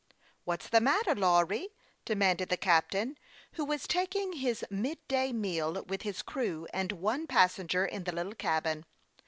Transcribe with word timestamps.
"What's 0.45 0.67
the 0.67 0.81
matter, 0.81 1.13
Lawry?" 1.13 1.67
demanded 2.05 2.49
the 2.49 2.57
captain, 2.57 3.19
who 3.51 3.63
was 3.63 3.85
taking 3.85 4.33
his 4.33 4.65
midday 4.71 5.31
meal 5.31 5.73
with 5.87 6.01
his 6.01 6.23
crew 6.23 6.67
and 6.73 6.91
one 6.93 7.27
passenger 7.27 7.85
in 7.85 8.05
the 8.05 8.11
little 8.11 8.33
cabin. 8.33 8.85